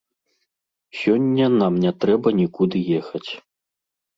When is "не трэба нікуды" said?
1.83-2.77